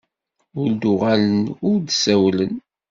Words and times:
Ur 0.59 0.69
d-uɣalen 0.73 1.41
ur 1.69 1.77
d-sawlen. 1.79 2.55